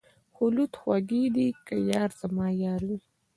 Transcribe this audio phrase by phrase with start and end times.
[0.35, 2.99] خلوت خوږ دی که یار زما یار وي.